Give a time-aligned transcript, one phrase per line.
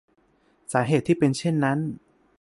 [0.73, 1.79] สาเหตุที่เป็นเช่นนั้น